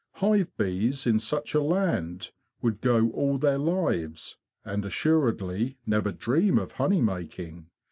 [0.13, 6.57] Hive bees in such a land would go all their lives, and assuredly never dream
[6.57, 7.67] of honey making.